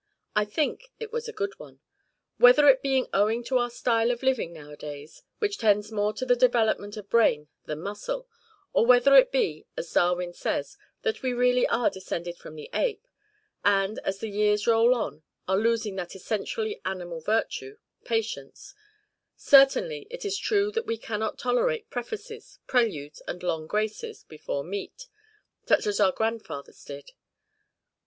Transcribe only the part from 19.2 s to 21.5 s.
certainly it is true that we cannot